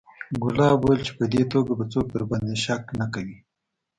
ګلاب 0.43 0.77
وويل 0.81 1.01
چې 1.07 1.13
په 1.17 1.25
دې 1.33 1.43
توګه 1.53 1.71
به 1.79 1.85
څوک 1.93 2.05
درباندې 2.13 2.55
شک 2.63 2.83
نه 2.99 3.05
کوي. 3.13 3.37